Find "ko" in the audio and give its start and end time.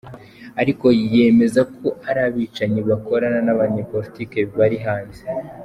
1.75-1.87